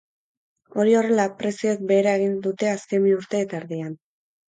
[0.83, 3.99] Hori horrela, prezioek behera egin dute azken bi urte eta erdian.